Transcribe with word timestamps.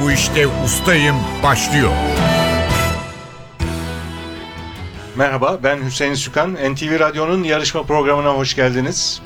bu 0.00 0.12
işte 0.12 0.46
ustayım 0.64 1.16
başlıyor. 1.42 1.90
Merhaba 5.16 5.58
ben 5.62 5.84
Hüseyin 5.84 6.14
Sükan. 6.14 6.54
NTV 6.54 7.00
Radyo'nun 7.00 7.42
yarışma 7.42 7.82
programına 7.82 8.30
hoş 8.30 8.56
geldiniz. 8.56 9.22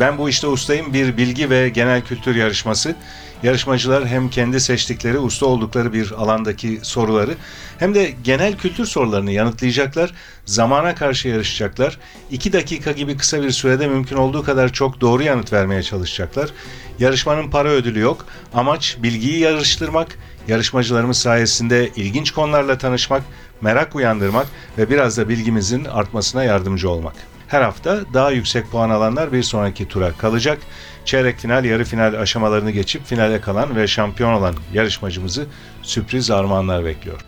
Ben 0.00 0.18
bu 0.18 0.28
işte 0.28 0.46
ustayım 0.46 0.92
bir 0.92 1.16
bilgi 1.16 1.50
ve 1.50 1.68
genel 1.68 2.02
kültür 2.02 2.36
yarışması. 2.36 2.94
Yarışmacılar 3.42 4.06
hem 4.06 4.30
kendi 4.30 4.60
seçtikleri, 4.60 5.18
usta 5.18 5.46
oldukları 5.46 5.92
bir 5.92 6.10
alandaki 6.10 6.78
soruları 6.82 7.34
hem 7.78 7.94
de 7.94 8.14
genel 8.24 8.56
kültür 8.56 8.86
sorularını 8.86 9.32
yanıtlayacaklar. 9.32 10.12
Zamana 10.44 10.94
karşı 10.94 11.28
yarışacaklar. 11.28 11.98
2 12.30 12.52
dakika 12.52 12.92
gibi 12.92 13.16
kısa 13.16 13.42
bir 13.42 13.50
sürede 13.50 13.86
mümkün 13.86 14.16
olduğu 14.16 14.42
kadar 14.42 14.72
çok 14.72 15.00
doğru 15.00 15.22
yanıt 15.22 15.52
vermeye 15.52 15.82
çalışacaklar. 15.82 16.50
Yarışmanın 16.98 17.50
para 17.50 17.68
ödülü 17.68 18.00
yok. 18.00 18.26
Amaç 18.54 18.96
bilgiyi 19.02 19.38
yarıştırmak, 19.38 20.18
yarışmacılarımız 20.48 21.18
sayesinde 21.18 21.90
ilginç 21.96 22.30
konularla 22.30 22.78
tanışmak, 22.78 23.22
merak 23.60 23.94
uyandırmak 23.94 24.46
ve 24.78 24.90
biraz 24.90 25.18
da 25.18 25.28
bilgimizin 25.28 25.84
artmasına 25.84 26.44
yardımcı 26.44 26.90
olmak. 26.90 27.14
Her 27.48 27.62
hafta 27.62 28.00
daha 28.14 28.30
yüksek 28.30 28.70
puan 28.70 28.90
alanlar 28.90 29.32
bir 29.32 29.42
sonraki 29.42 29.88
tura 29.88 30.12
kalacak. 30.12 30.58
Çeyrek 31.06 31.38
final, 31.38 31.64
yarı 31.64 31.84
final 31.84 32.20
aşamalarını 32.20 32.70
geçip 32.70 33.06
finale 33.06 33.40
kalan 33.40 33.76
ve 33.76 33.86
şampiyon 33.86 34.32
olan 34.32 34.54
yarışmacımızı 34.74 35.46
sürpriz 35.82 36.30
armağanlar 36.30 36.84
bekliyor. 36.84 37.20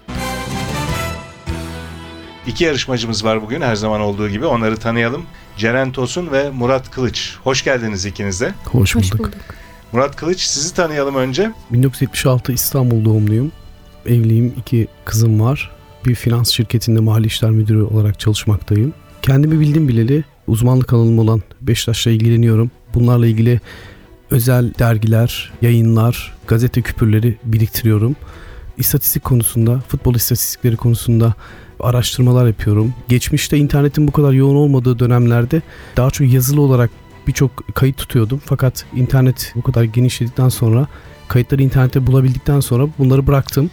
İki 2.46 2.64
yarışmacımız 2.64 3.24
var 3.24 3.42
bugün 3.42 3.60
her 3.60 3.74
zaman 3.74 4.00
olduğu 4.00 4.28
gibi 4.28 4.46
onları 4.46 4.76
tanıyalım. 4.76 5.22
Ceren 5.56 5.92
Tosun 5.92 6.32
ve 6.32 6.50
Murat 6.50 6.90
Kılıç. 6.90 7.36
Hoş 7.44 7.64
geldiniz 7.64 8.06
ikiniz 8.06 8.40
de. 8.40 8.54
Hoş 8.64 8.96
bulduk. 8.96 9.12
Hoş 9.12 9.18
bulduk. 9.18 9.34
Murat 9.92 10.16
Kılıç 10.16 10.40
sizi 10.40 10.74
tanıyalım 10.74 11.14
önce. 11.14 11.52
1976 11.70 12.52
İstanbul 12.52 13.04
doğumluyum. 13.04 13.52
Evliyim, 14.06 14.54
iki 14.58 14.88
kızım 15.04 15.40
var. 15.40 15.70
Bir 16.06 16.14
finans 16.14 16.50
şirketinde 16.50 17.00
mali 17.00 17.26
işler 17.26 17.50
müdürü 17.50 17.82
olarak 17.82 18.20
çalışmaktayım. 18.20 18.94
Kendimi 19.22 19.60
bildim 19.60 19.88
bileli 19.88 20.24
uzmanlık 20.46 20.92
alanım 20.92 21.18
olan 21.18 21.42
Beşiktaş'la 21.60 22.10
ilgileniyorum. 22.10 22.70
Bunlarla 22.94 23.26
ilgili 23.26 23.60
özel 24.30 24.74
dergiler, 24.78 25.52
yayınlar, 25.62 26.34
gazete 26.46 26.82
küpürleri 26.82 27.38
biriktiriyorum. 27.44 28.16
İstatistik 28.78 29.24
konusunda, 29.24 29.80
futbol 29.88 30.14
istatistikleri 30.14 30.76
konusunda 30.76 31.34
araştırmalar 31.80 32.46
yapıyorum. 32.46 32.94
Geçmişte 33.08 33.56
internetin 33.58 34.08
bu 34.08 34.12
kadar 34.12 34.32
yoğun 34.32 34.56
olmadığı 34.56 34.98
dönemlerde 34.98 35.62
daha 35.96 36.10
çok 36.10 36.32
yazılı 36.32 36.60
olarak 36.60 36.90
birçok 37.26 37.74
kayıt 37.74 37.96
tutuyordum. 37.96 38.40
Fakat 38.44 38.84
internet 38.96 39.52
bu 39.56 39.62
kadar 39.62 39.82
genişledikten 39.82 40.48
sonra 40.48 40.86
kayıtları 41.28 41.62
internette 41.62 42.06
bulabildikten 42.06 42.60
sonra 42.60 42.88
bunları 42.98 43.26
bıraktım. 43.26 43.70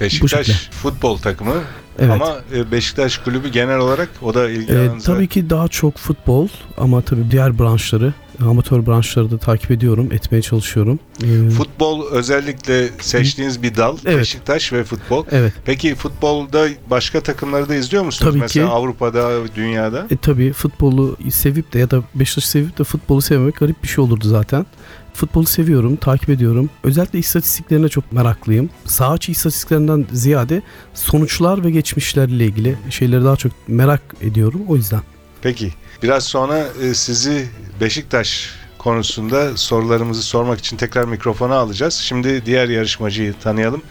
Beşiktaş 0.00 0.70
futbol 0.70 1.16
takımı 1.16 1.54
Evet. 1.98 2.10
ama 2.10 2.36
e, 2.54 2.72
Beşiktaş 2.72 3.18
kulübü 3.18 3.48
genel 3.48 3.78
olarak 3.78 4.08
o 4.22 4.34
da 4.34 4.50
ilgi 4.50 4.72
Ee, 4.72 4.76
alanınıza- 4.76 5.06
tabii 5.14 5.26
ki 5.28 5.50
daha 5.50 5.68
çok 5.68 5.96
futbol 5.96 6.48
ama 6.78 7.02
tabii 7.02 7.30
diğer 7.30 7.58
branşları, 7.58 8.14
amatör 8.44 8.86
branşları 8.86 9.30
da 9.30 9.38
takip 9.38 9.70
ediyorum, 9.70 10.12
etmeye 10.12 10.42
çalışıyorum. 10.42 10.98
Ee, 11.24 11.50
Futbol 11.50 12.06
özellikle 12.10 12.88
seçtiğiniz 13.00 13.62
bir 13.62 13.76
dal 13.76 13.96
Evet. 14.04 14.18
Beşiktaş 14.18 14.72
ve 14.72 14.84
futbol. 14.84 15.24
evet. 15.30 15.52
Peki 15.64 15.94
futbolda 15.94 16.68
başka 16.90 17.20
takımları 17.20 17.68
da 17.68 17.74
izliyor 17.74 18.04
musunuz? 18.04 18.30
Tabii 18.32 18.40
Mesela 18.40 18.66
ki. 18.66 18.72
Avrupa'da, 18.72 19.30
dünyada. 19.56 20.06
E 20.10 20.16
tabii 20.16 20.52
futbolu 20.52 21.16
sevip 21.30 21.72
de 21.72 21.78
ya 21.78 21.90
da 21.90 22.02
Beşiktaş'ı 22.14 22.48
sevip 22.48 22.78
de 22.78 22.84
futbolu 22.84 23.22
sevmemek 23.22 23.56
garip 23.56 23.82
bir 23.82 23.88
şey 23.88 24.04
olurdu 24.04 24.28
zaten. 24.28 24.66
Futbolu 25.14 25.46
seviyorum, 25.46 25.96
takip 25.96 26.30
ediyorum. 26.30 26.70
Özellikle 26.84 27.18
istatistiklerine 27.18 27.88
çok 27.88 28.12
meraklıyım. 28.12 28.70
Saha 28.84 29.16
içi 29.16 29.32
istatistiklerinden 29.32 30.06
ziyade 30.12 30.62
sonuçlar 30.94 31.64
ve 31.64 31.70
geçmişlerle 31.70 32.44
ilgili 32.44 32.76
şeyleri 32.90 33.24
daha 33.24 33.36
çok 33.36 33.52
merak 33.68 34.02
ediyorum 34.20 34.60
o 34.68 34.76
yüzden. 34.76 35.00
Peki 35.42 35.72
biraz 36.02 36.24
sonra 36.24 36.58
e, 36.82 36.94
sizi 36.94 37.48
Beşiktaş 37.80 38.50
konusunda 38.78 39.56
sorularımızı 39.56 40.22
sormak 40.22 40.58
için 40.58 40.76
tekrar 40.76 41.04
mikrofona 41.04 41.54
alacağız. 41.54 41.94
Şimdi 41.94 42.46
diğer 42.46 42.68
yarışmacıyı 42.68 43.34
tanıyalım. 43.42 43.82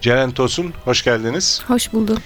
Ceren 0.00 0.30
Tosun, 0.30 0.72
hoş 0.84 1.04
geldiniz. 1.04 1.62
Hoş 1.66 1.92
bulduk. 1.92 2.20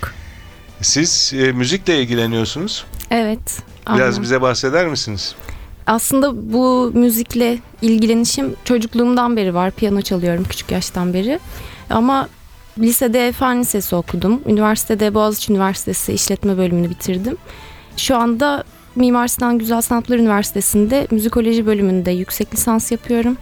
Siz 0.80 1.32
e, 1.36 1.52
müzikle 1.52 2.00
ilgileniyorsunuz. 2.00 2.84
Evet. 3.10 3.62
Biraz 3.86 4.14
aynen. 4.14 4.22
bize 4.22 4.40
bahseder 4.40 4.86
misiniz? 4.86 5.34
Aslında 5.86 6.52
bu 6.52 6.90
müzikle 6.94 7.58
ilgilenişim 7.82 8.54
çocukluğumdan 8.64 9.36
beri 9.36 9.54
var. 9.54 9.70
Piyano 9.70 10.02
çalıyorum 10.02 10.44
küçük 10.44 10.70
yaştan 10.70 11.14
beri. 11.14 11.40
Ama 11.90 12.28
lisede 12.78 13.32
fen 13.32 13.60
lisesi 13.60 13.96
okudum. 13.96 14.40
Üniversitede 14.46 15.14
Boğaziçi 15.14 15.52
Üniversitesi 15.52 16.12
işletme 16.12 16.58
bölümünü 16.58 16.90
bitirdim. 16.90 17.36
Şu 17.96 18.16
anda 18.16 18.64
Mimar 18.96 19.28
Sinan 19.28 19.58
Güzel 19.58 19.80
Sanatlar 19.80 20.16
Üniversitesi'nde 20.18 21.06
müzikoloji 21.10 21.66
bölümünde 21.66 22.10
yüksek 22.10 22.54
lisans 22.54 22.92
yapıyorum. 22.92 23.36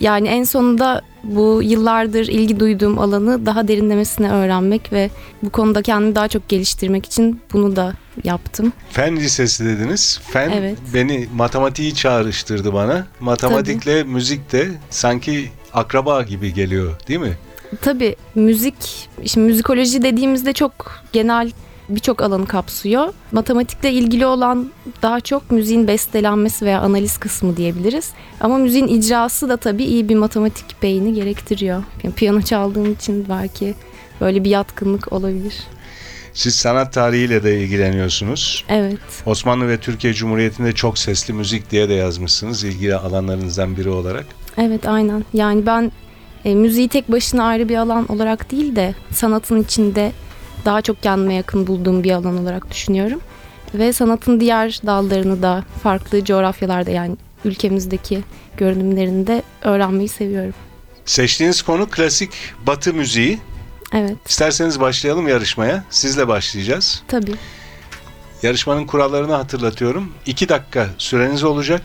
Yani 0.00 0.28
en 0.28 0.44
sonunda 0.44 1.02
bu 1.24 1.60
yıllardır 1.62 2.28
ilgi 2.28 2.60
duyduğum 2.60 2.98
alanı 2.98 3.46
daha 3.46 3.68
derinlemesine 3.68 4.30
öğrenmek 4.32 4.92
ve 4.92 5.10
bu 5.42 5.50
konuda 5.50 5.82
kendimi 5.82 6.14
daha 6.14 6.28
çok 6.28 6.48
geliştirmek 6.48 7.06
için 7.06 7.40
bunu 7.52 7.76
da 7.76 7.94
yaptım. 8.24 8.72
Fen 8.90 9.16
lisesi 9.16 9.64
dediniz. 9.64 10.20
Fen 10.30 10.50
Evet. 10.50 10.78
beni 10.94 11.28
matematiği 11.34 11.94
çağrıştırdı 11.94 12.72
bana. 12.72 13.06
Matematikle 13.20 14.04
müzik 14.04 14.52
de 14.52 14.68
sanki 14.90 15.50
akraba 15.72 16.22
gibi 16.22 16.54
geliyor 16.54 16.92
değil 17.08 17.20
mi? 17.20 17.32
Tabii 17.80 18.16
müzik, 18.34 19.08
şimdi 19.24 19.46
müzikoloji 19.46 20.02
dediğimizde 20.02 20.52
çok 20.52 21.02
genel 21.12 21.50
birçok 21.88 22.22
alanı 22.22 22.46
kapsıyor. 22.46 23.12
Matematikle 23.32 23.92
ilgili 23.92 24.26
olan 24.26 24.70
daha 25.02 25.20
çok 25.20 25.50
müziğin 25.50 25.88
bestelenmesi 25.88 26.66
veya 26.66 26.80
analiz 26.80 27.18
kısmı 27.18 27.56
diyebiliriz. 27.56 28.10
Ama 28.40 28.58
müziğin 28.58 28.86
icrası 28.86 29.48
da 29.48 29.56
tabii 29.56 29.84
iyi 29.84 30.08
bir 30.08 30.14
matematik 30.14 30.82
beyni 30.82 31.14
gerektiriyor. 31.14 31.82
Yani 32.02 32.14
piyano 32.14 32.42
çaldığım 32.42 32.92
için 32.92 33.26
belki 33.28 33.74
böyle 34.20 34.44
bir 34.44 34.50
yatkınlık 34.50 35.12
olabilir. 35.12 35.54
Siz 36.34 36.54
sanat 36.54 36.92
tarihiyle 36.92 37.44
de 37.44 37.60
ilgileniyorsunuz. 37.60 38.64
Evet. 38.68 38.98
Osmanlı 39.26 39.68
ve 39.68 39.78
Türkiye 39.78 40.14
Cumhuriyeti'nde 40.14 40.72
çok 40.72 40.98
sesli 40.98 41.34
müzik 41.34 41.70
diye 41.70 41.88
de 41.88 41.94
yazmışsınız 41.94 42.64
ilgili 42.64 42.94
alanlarınızdan 42.94 43.76
biri 43.76 43.88
olarak. 43.88 44.26
Evet 44.58 44.88
aynen. 44.88 45.24
Yani 45.32 45.66
ben 45.66 45.92
e, 46.44 46.54
müziği 46.54 46.88
tek 46.88 47.12
başına 47.12 47.44
ayrı 47.44 47.68
bir 47.68 47.76
alan 47.76 48.12
olarak 48.12 48.50
değil 48.50 48.76
de 48.76 48.94
sanatın 49.12 49.62
içinde 49.62 50.12
daha 50.64 50.82
çok 50.82 51.02
kendime 51.02 51.34
yakın 51.34 51.66
bulduğum 51.66 52.04
bir 52.04 52.10
alan 52.10 52.38
olarak 52.38 52.70
düşünüyorum. 52.70 53.20
Ve 53.74 53.92
sanatın 53.92 54.40
diğer 54.40 54.80
dallarını 54.86 55.42
da 55.42 55.64
farklı 55.82 56.24
coğrafyalarda 56.24 56.90
yani 56.90 57.16
ülkemizdeki 57.44 58.22
görünümlerini 58.56 59.26
de 59.26 59.42
öğrenmeyi 59.62 60.08
seviyorum. 60.08 60.54
Seçtiğiniz 61.04 61.62
konu 61.62 61.86
klasik 61.90 62.30
batı 62.66 62.94
müziği. 62.94 63.38
Evet 63.92 64.16
İsterseniz 64.28 64.80
başlayalım 64.80 65.28
yarışmaya. 65.28 65.84
Sizle 65.90 66.28
başlayacağız. 66.28 67.02
tabii. 67.08 67.34
Yarışmanın 68.42 68.86
kurallarını 68.86 69.32
hatırlatıyorum. 69.32 70.12
2 70.26 70.48
dakika 70.48 70.88
süreniz 70.98 71.44
olacak. 71.44 71.82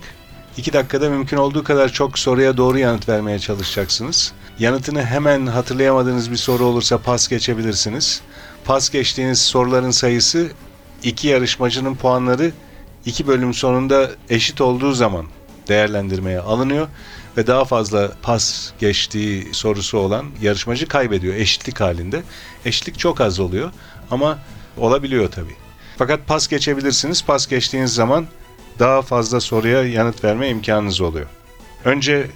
2 0.57 0.73
dakikada 0.73 1.09
mümkün 1.09 1.37
olduğu 1.37 1.63
kadar 1.63 1.89
çok 1.89 2.19
soruya 2.19 2.57
doğru 2.57 2.79
yanıt 2.79 3.09
vermeye 3.09 3.39
çalışacaksınız. 3.39 4.33
Yanıtını 4.59 5.05
hemen 5.05 5.47
hatırlayamadığınız 5.47 6.31
bir 6.31 6.35
soru 6.37 6.63
olursa 6.65 6.97
pas 6.97 7.27
geçebilirsiniz. 7.27 8.21
Pas 8.65 8.89
geçtiğiniz 8.89 9.41
soruların 9.41 9.91
sayısı 9.91 10.51
iki 11.03 11.27
yarışmacının 11.27 11.95
puanları 11.95 12.51
iki 13.05 13.27
bölüm 13.27 13.53
sonunda 13.53 14.11
eşit 14.29 14.61
olduğu 14.61 14.93
zaman 14.93 15.25
değerlendirmeye 15.67 16.39
alınıyor 16.39 16.87
ve 17.37 17.47
daha 17.47 17.65
fazla 17.65 18.11
pas 18.21 18.71
geçtiği 18.79 19.53
sorusu 19.53 19.97
olan 19.97 20.25
yarışmacı 20.41 20.87
kaybediyor 20.87 21.35
eşitlik 21.35 21.81
halinde. 21.81 22.23
Eşitlik 22.65 22.99
çok 22.99 23.21
az 23.21 23.39
oluyor 23.39 23.71
ama 24.11 24.39
olabiliyor 24.77 25.31
tabii. 25.31 25.55
Fakat 25.97 26.27
pas 26.27 26.47
geçebilirsiniz. 26.47 27.23
Pas 27.25 27.47
geçtiğiniz 27.47 27.93
zaman 27.93 28.27
daha 28.79 29.01
fazla 29.01 29.39
soruya 29.39 29.83
yanıt 29.83 30.23
verme 30.23 30.49
imkanınız 30.49 31.01
oluyor. 31.01 31.27
Önce 31.85 32.27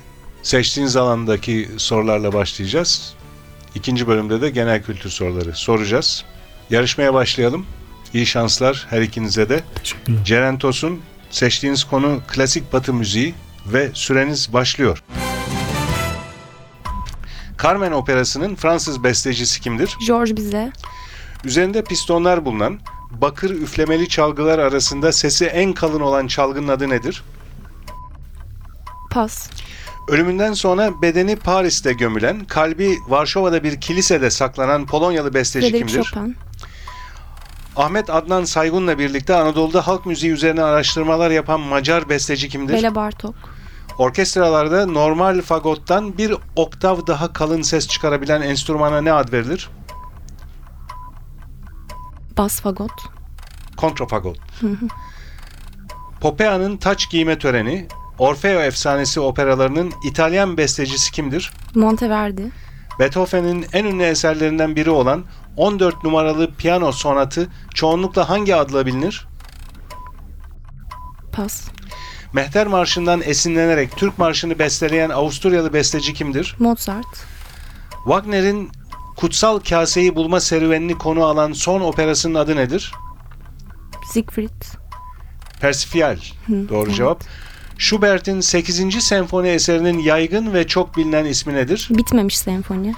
seçtiğiniz 0.43 0.95
alandaki 0.95 1.69
sorularla 1.77 2.33
başlayacağız. 2.33 3.13
İkinci 3.75 4.07
bölümde 4.07 4.41
de 4.41 4.49
genel 4.49 4.83
kültür 4.83 5.09
soruları 5.09 5.55
soracağız. 5.55 6.25
Yarışmaya 6.69 7.13
başlayalım. 7.13 7.65
İyi 8.13 8.25
şanslar 8.25 8.85
her 8.89 9.01
ikinize 9.01 9.49
de. 9.49 9.63
Teşekkürler. 9.75 10.25
Ceren 10.25 10.57
Tosun, 10.57 11.01
seçtiğiniz 11.29 11.83
konu 11.83 12.21
klasik 12.27 12.73
batı 12.73 12.93
müziği 12.93 13.33
ve 13.65 13.89
süreniz 13.93 14.53
başlıyor. 14.53 15.03
Carmen 17.63 17.91
Operası'nın 17.91 18.55
Fransız 18.55 19.03
bestecisi 19.03 19.61
kimdir? 19.61 19.97
George 20.07 20.37
bize 20.37 20.71
Üzerinde 21.43 21.83
pistonlar 21.83 22.45
bulunan 22.45 22.79
bakır 23.11 23.49
üflemeli 23.49 24.09
çalgılar 24.09 24.59
arasında 24.59 25.11
sesi 25.11 25.45
en 25.45 25.73
kalın 25.73 25.99
olan 25.99 26.27
çalgının 26.27 26.67
adı 26.67 26.89
nedir? 26.89 27.23
pas. 29.13 29.49
Ölümünden 30.07 30.53
sonra 30.53 31.01
bedeni 31.01 31.35
Paris'te 31.35 31.93
gömülen, 31.93 32.45
kalbi 32.45 32.97
Varşova'da 33.07 33.63
bir 33.63 33.81
kilisede 33.81 34.29
saklanan 34.29 34.85
Polonyalı 34.85 35.33
besteci 35.33 35.67
Frederic 35.69 35.85
kimdir? 35.85 36.03
Chopin. 36.03 36.37
Ahmet 37.75 38.09
Adnan 38.09 38.45
Saygun'la 38.45 38.99
birlikte 38.99 39.35
Anadolu'da 39.35 39.87
halk 39.87 40.05
müziği 40.05 40.31
üzerine 40.31 40.63
araştırmalar 40.63 41.31
yapan 41.31 41.59
Macar 41.59 42.09
besteci 42.09 42.49
kimdir? 42.49 42.73
Bela 42.73 42.95
Bartok. 42.95 43.35
Orkestralarda 43.97 44.85
normal 44.85 45.41
fagottan 45.41 46.17
bir 46.17 46.35
oktav 46.55 47.07
daha 47.07 47.33
kalın 47.33 47.61
ses 47.61 47.87
çıkarabilen 47.87 48.41
enstrümana 48.41 49.01
ne 49.01 49.13
ad 49.13 49.31
verilir? 49.31 49.69
Bas 52.37 52.61
fagot. 52.61 52.91
Kontrafagot. 53.77 54.37
Poppea'nın 56.21 56.77
taç 56.77 57.09
giyme 57.09 57.39
töreni, 57.39 57.87
Orfeo 58.19 58.61
efsanesi 58.61 59.19
operalarının 59.19 59.93
İtalyan 60.05 60.57
bestecisi 60.57 61.11
kimdir? 61.11 61.51
Monteverdi. 61.75 62.51
Beethoven'in 62.99 63.65
en 63.73 63.85
ünlü 63.85 64.03
eserlerinden 64.03 64.75
biri 64.75 64.89
olan 64.89 65.25
14 65.57 66.03
numaralı 66.03 66.53
piyano 66.53 66.91
sonatı 66.91 67.47
çoğunlukla 67.73 68.29
hangi 68.29 68.55
adla 68.55 68.85
bilinir? 68.85 69.27
Pas. 71.31 71.67
Mehter 72.33 72.67
Marşı'ndan 72.67 73.21
esinlenerek 73.21 73.97
Türk 73.97 74.17
Marşı'nı 74.17 74.59
besteleyen 74.59 75.09
Avusturyalı 75.09 75.73
besteci 75.73 76.13
kimdir? 76.13 76.55
Mozart. 76.59 77.25
Wagner'in 78.03 78.71
Kutsal 79.15 79.59
Kaseyi 79.59 80.15
Bulma 80.15 80.39
serüvenini 80.39 80.97
konu 80.97 81.25
alan 81.25 81.53
son 81.53 81.81
operasının 81.81 82.35
adı 82.35 82.55
nedir? 82.55 82.91
Siegfried. 84.11 84.63
Persifial. 85.61 86.17
Doğru 86.49 86.85
evet. 86.87 86.95
cevap. 86.95 87.23
Schubert'in 87.77 88.39
8. 88.39 89.03
senfoni 89.03 89.47
eserinin 89.47 89.99
yaygın 89.99 90.53
ve 90.53 90.67
çok 90.67 90.97
bilinen 90.97 91.25
ismi 91.25 91.53
nedir? 91.53 91.87
Bitmemiş 91.91 92.37
senfoni. 92.37 92.93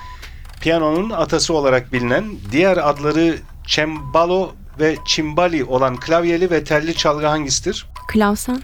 Piyanonun 0.61 1.09
atası 1.09 1.53
olarak 1.53 1.93
bilinen, 1.93 2.25
diğer 2.51 2.77
adları 2.77 3.37
cembalo 3.67 4.51
ve 4.79 4.97
cimbali 5.07 5.63
olan 5.63 5.95
klavyeli 5.95 6.51
ve 6.51 6.63
telli 6.63 6.95
çalgı 6.95 7.25
hangisidir? 7.25 7.85
Klausen. 8.07 8.61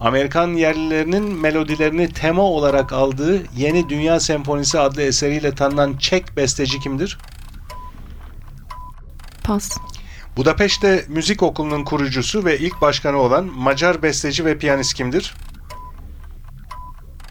Amerikan 0.00 0.48
yerlilerinin 0.48 1.22
melodilerini 1.22 2.12
tema 2.12 2.42
olarak 2.42 2.92
aldığı 2.92 3.42
Yeni 3.56 3.88
Dünya 3.88 4.20
Senfonisi 4.20 4.78
adlı 4.78 5.02
eseriyle 5.02 5.54
tanınan 5.54 5.96
Çek 5.96 6.36
besteci 6.36 6.80
kimdir? 6.80 7.18
Pas. 9.44 9.76
Budapeşte 10.38 11.04
Müzik 11.08 11.42
Okulu'nun 11.42 11.84
kurucusu 11.84 12.44
ve 12.44 12.58
ilk 12.58 12.80
başkanı 12.80 13.16
olan 13.16 13.44
Macar 13.44 14.02
besteci 14.02 14.44
ve 14.44 14.58
piyanist 14.58 14.94
kimdir? 14.94 15.34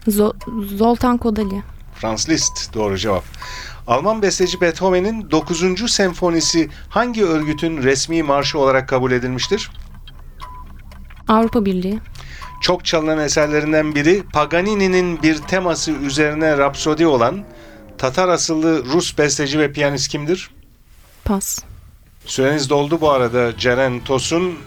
Zo- 0.08 0.66
Zoltan 0.76 1.18
Kodali. 1.18 1.62
Franz 1.94 2.28
Liszt 2.28 2.74
doğru 2.74 2.98
cevap. 2.98 3.24
Alman 3.86 4.22
besteci 4.22 4.60
Beethoven'in 4.60 5.30
9. 5.30 5.92
senfonisi 5.92 6.68
hangi 6.88 7.24
örgütün 7.24 7.82
resmi 7.82 8.22
marşı 8.22 8.58
olarak 8.58 8.88
kabul 8.88 9.12
edilmiştir? 9.12 9.70
Avrupa 11.28 11.64
Birliği. 11.64 12.00
Çok 12.60 12.84
çalınan 12.84 13.18
eserlerinden 13.18 13.94
biri 13.94 14.22
Paganini'nin 14.32 15.22
bir 15.22 15.38
teması 15.38 15.92
üzerine 15.92 16.58
rapsodi 16.58 17.06
olan 17.06 17.44
Tatar 17.98 18.28
asıllı 18.28 18.84
Rus 18.84 19.18
besteci 19.18 19.58
ve 19.58 19.72
piyanist 19.72 20.08
kimdir? 20.08 20.50
Pas. 21.24 21.58
Süreniz 22.28 22.70
doldu 22.70 23.00
bu 23.00 23.10
arada 23.10 23.56
Ceren 23.56 24.04
Tosun. 24.04 24.58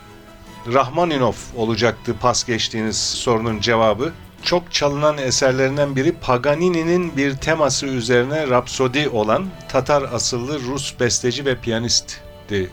Rahmaninov 0.73 1.33
olacaktı 1.55 2.15
pas 2.21 2.43
geçtiğiniz 2.43 2.97
sorunun 2.97 3.59
cevabı. 3.59 4.13
Çok 4.43 4.71
çalınan 4.73 5.17
eserlerinden 5.17 5.95
biri 5.95 6.11
Paganini'nin 6.11 7.17
bir 7.17 7.35
teması 7.35 7.85
üzerine 7.85 8.47
rapsodi 8.47 9.09
olan 9.09 9.45
Tatar 9.69 10.01
asıllı 10.13 10.59
Rus 10.59 10.99
besteci 10.99 11.45
ve 11.45 11.55
piyanistti 11.55 12.69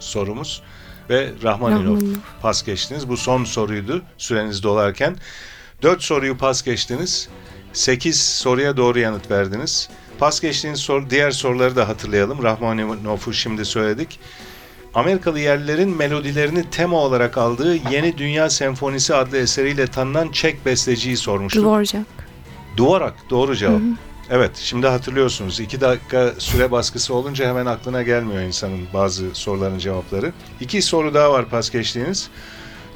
sorumuz. 0.00 0.62
Ve 1.10 1.30
Rahmaninov 1.42 1.94
Rahmaninov. 1.94 2.18
pas 2.42 2.64
geçtiniz. 2.64 3.08
Bu 3.08 3.16
son 3.16 3.44
soruydu 3.44 4.02
süreniz 4.18 4.62
dolarken. 4.62 5.16
4 5.82 6.02
soruyu 6.02 6.38
pas 6.38 6.62
geçtiniz. 6.62 7.28
8 7.72 8.22
soruya 8.22 8.76
doğru 8.76 8.98
yanıt 8.98 9.30
verdiniz. 9.30 9.88
Pas 10.18 10.40
geçtiğiniz 10.40 10.80
soru, 10.80 11.10
diğer 11.10 11.30
soruları 11.30 11.76
da 11.76 11.88
hatırlayalım. 11.88 12.42
Rahmaninov'u 12.42 13.32
şimdi 13.32 13.64
söyledik. 13.64 14.20
Amerikalı 14.94 15.40
yerlilerin 15.40 15.96
melodilerini 15.96 16.70
tema 16.70 16.96
olarak 16.96 17.38
aldığı 17.38 17.76
Yeni 17.90 18.18
Dünya 18.18 18.50
Senfonisi 18.50 19.14
adlı 19.14 19.36
eseriyle 19.36 19.86
tanınan 19.86 20.32
Çek 20.32 20.66
besteciyi 20.66 21.16
sormuştuk. 21.16 21.64
Dvorak. 21.64 22.04
Duvarak 22.76 23.14
doğru 23.30 23.56
cevap. 23.56 23.80
Evet 24.30 24.50
şimdi 24.56 24.86
hatırlıyorsunuz. 24.86 25.60
2 25.60 25.80
dakika 25.80 26.32
süre 26.38 26.70
baskısı 26.70 27.14
olunca 27.14 27.48
hemen 27.48 27.66
aklına 27.66 28.02
gelmiyor 28.02 28.42
insanın 28.42 28.80
bazı 28.94 29.34
soruların 29.34 29.78
cevapları. 29.78 30.32
İki 30.60 30.82
soru 30.82 31.14
daha 31.14 31.32
var 31.32 31.48
pas 31.48 31.70
geçtiğiniz. 31.70 32.30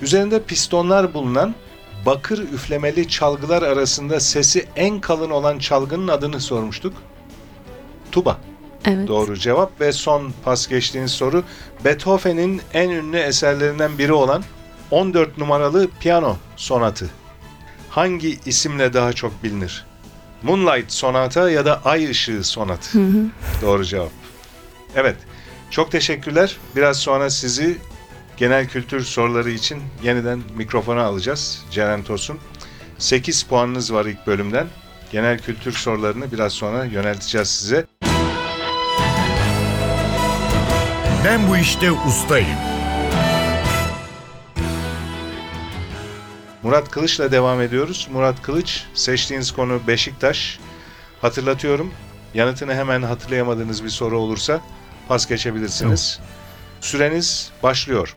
Üzerinde 0.03 0.43
pistonlar 0.43 1.15
bulunan 1.15 1.55
bakır 2.07 2.39
üflemeli 2.39 3.09
çalgılar 3.09 3.63
arasında 3.63 4.21
sesi 4.21 4.67
en 4.77 5.01
kalın 5.01 5.31
olan 5.31 5.59
çalgının 5.59 6.09
adını 6.09 6.41
sormuştuk. 6.41 6.95
Tuba. 8.13 8.39
Evet. 8.85 9.09
Doğru 9.09 9.37
cevap 9.37 9.81
ve 9.81 9.93
son 9.93 10.33
pas 10.45 10.69
geçtiğiniz 10.69 11.11
soru 11.11 11.45
Beethoven'in 11.85 12.63
en 12.75 12.91
ünlü 12.91 13.17
eserlerinden 13.19 13.99
biri 13.99 14.13
olan 14.13 14.45
14 14.91 15.39
numaralı 15.39 15.89
piyano 16.01 16.37
sonatı. 16.57 17.11
Hangi 17.91 18.39
isimle 18.47 18.93
daha 18.93 19.13
çok 19.13 19.43
bilinir? 19.43 19.87
Moonlight 20.43 20.93
sonata 20.93 21.51
ya 21.51 21.65
da 21.65 21.81
Ay 21.85 22.11
ışığı 22.11 22.45
sonatı. 22.45 22.99
Doğru 23.63 23.85
cevap. 23.85 24.11
Evet. 24.97 25.17
Çok 25.71 25.93
teşekkürler. 25.93 26.57
Biraz 26.77 26.97
sonra 26.97 27.31
sizi 27.31 27.79
genel 28.37 28.69
kültür 28.69 29.01
soruları 29.01 29.51
için 29.51 29.83
yeniden 30.03 30.43
mikrofona 30.57 31.03
alacağız. 31.03 31.65
Ceren 31.71 32.03
Tosun. 32.03 32.39
8 32.99 33.43
puanınız 33.43 33.93
var 33.93 34.07
ilk 34.07 34.27
bölümden. 34.27 34.67
Genel 35.13 35.39
kültür 35.39 35.73
sorularını 35.73 36.33
biraz 36.33 36.53
sonra 36.53 36.85
yönelteceğiz 36.85 37.49
size. 37.49 37.87
Ben 41.25 41.49
bu 41.49 41.57
işte 41.57 41.93
ustayım. 41.93 42.59
Murat 46.63 46.91
Kılıç'la 46.91 47.33
devam 47.33 47.61
ediyoruz. 47.61 48.09
Murat 48.13 48.43
Kılıç, 48.43 48.85
seçtiğiniz 48.95 49.53
konu 49.53 49.81
Beşiktaş. 49.87 50.59
Hatırlatıyorum, 51.21 51.93
yanıtını 52.35 52.75
hemen 52.75 53.03
hatırlayamadığınız 53.03 53.85
bir 53.85 53.89
soru 53.89 54.19
olursa 54.19 54.61
pas 55.09 55.27
geçebilirsiniz. 55.27 56.21
Süreniz 56.83 57.51
başlıyor. 57.63 58.17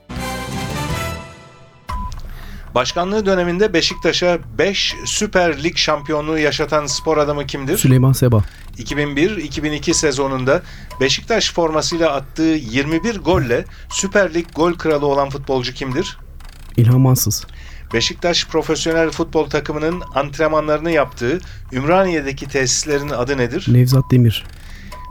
Başkanlığı 2.76 3.26
döneminde 3.26 3.74
Beşiktaş'a 3.74 4.40
5 4.58 4.96
Süper 5.06 5.64
Lig 5.64 5.78
şampiyonluğu 5.78 6.38
yaşatan 6.38 6.86
spor 6.86 7.18
adamı 7.18 7.46
kimdir? 7.46 7.78
Süleyman 7.78 8.12
Seba. 8.12 8.44
2001-2002 8.78 9.94
sezonunda 9.94 10.62
Beşiktaş 11.02 11.54
formasıyla 11.54 12.12
attığı 12.12 12.42
21 12.42 13.20
golle 13.20 13.66
Süper 13.90 14.34
Lig 14.34 14.46
gol 14.56 14.74
kralı 14.74 15.06
olan 15.06 15.30
futbolcu 15.30 15.74
kimdir? 15.74 16.18
İlhan 16.78 17.02
Mansız. 17.02 17.46
Beşiktaş 17.94 18.46
profesyonel 18.46 19.12
futbol 19.12 19.50
takımının 19.50 20.04
antrenmanlarını 20.16 20.92
yaptığı 20.92 21.40
Ümraniye'deki 21.74 22.48
tesislerin 22.48 23.10
adı 23.10 23.38
nedir? 23.38 23.66
Nevzat 23.68 24.12
Demir. 24.12 24.44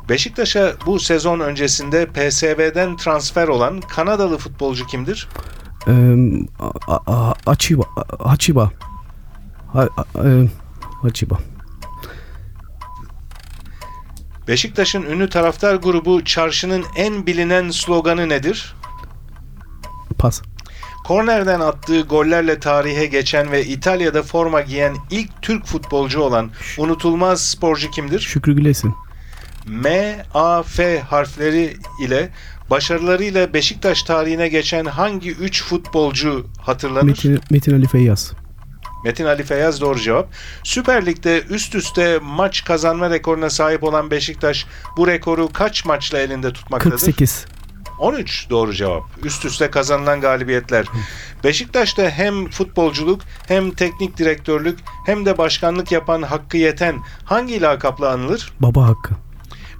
Beşiktaş'a 0.08 0.72
bu 0.86 1.00
sezon 1.00 1.40
öncesinde 1.40 2.06
PSV'den 2.06 2.96
transfer 2.96 3.48
olan 3.48 3.80
Kanadalı 3.80 4.38
futbolcu 4.38 4.86
kimdir? 4.86 5.28
Ee, 5.88 6.26
Achiba. 7.46 7.82
A- 7.96 8.30
Hachiba. 8.30 8.70
Ha, 9.72 9.88
A- 9.96 10.28
e, 10.28 10.48
Hachiba. 11.02 11.38
Beşiktaş'ın 14.48 15.02
ünlü 15.02 15.28
taraftar 15.28 15.74
grubu 15.74 16.24
Çarşı'nın 16.24 16.84
en 16.96 17.26
bilinen 17.26 17.70
sloganı 17.70 18.28
nedir? 18.28 18.74
Pas. 20.18 20.42
Kornerden 21.04 21.60
attığı 21.60 22.00
gollerle 22.00 22.60
tarihe 22.60 23.06
geçen 23.06 23.52
ve 23.52 23.64
İtalya'da 23.64 24.22
forma 24.22 24.60
giyen 24.60 24.96
ilk 25.10 25.42
Türk 25.42 25.66
futbolcu 25.66 26.20
olan 26.20 26.50
unutulmaz 26.78 27.40
sporcu 27.46 27.90
kimdir? 27.90 28.20
Şükrü 28.20 28.54
Gülesin. 28.56 28.94
M, 29.66 30.16
A, 30.34 30.62
F 30.62 31.00
harfleri 31.00 31.76
ile 32.00 32.28
başarılarıyla 32.70 33.54
Beşiktaş 33.54 34.02
tarihine 34.02 34.48
geçen 34.48 34.84
hangi 34.84 35.30
3 35.30 35.64
futbolcu 35.64 36.46
hatırlanır? 36.60 37.06
Metin, 37.06 37.32
Metin, 37.32 37.46
Metin 37.50 37.74
Ali 37.74 37.86
Feyyaz. 37.86 38.32
Ali 39.26 39.42
Feyyaz 39.42 39.80
doğru 39.80 40.00
cevap. 40.00 40.28
Süper 40.62 41.06
Lig'de 41.06 41.42
üst 41.42 41.74
üste 41.74 42.18
maç 42.22 42.64
kazanma 42.64 43.10
rekoruna 43.10 43.50
sahip 43.50 43.84
olan 43.84 44.10
Beşiktaş 44.10 44.66
bu 44.96 45.06
rekoru 45.06 45.48
kaç 45.52 45.84
maçla 45.84 46.18
elinde 46.18 46.52
tutmaktadır? 46.52 46.90
48. 46.90 47.46
13 47.98 48.50
doğru 48.50 48.72
cevap. 48.72 49.02
Üst 49.22 49.44
üste 49.44 49.70
kazanılan 49.70 50.20
galibiyetler. 50.20 50.86
Beşiktaş'ta 51.44 52.10
hem 52.10 52.50
futbolculuk 52.50 53.20
hem 53.48 53.70
teknik 53.70 54.18
direktörlük 54.18 54.78
hem 55.06 55.26
de 55.26 55.38
başkanlık 55.38 55.92
yapan 55.92 56.22
Hakkı 56.22 56.56
Yeten 56.56 56.96
hangi 57.24 57.60
lakapla 57.60 58.10
anılır? 58.10 58.52
Baba 58.60 58.86
hakkı. 58.88 59.14